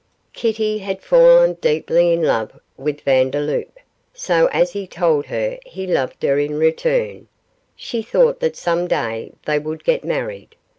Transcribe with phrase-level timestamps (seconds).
[0.33, 3.77] Kitty had fallen deeply in love with Vandeloup,
[4.15, 7.27] so as he told her he loved her in return,
[7.75, 10.55] she thought that some day they would get married.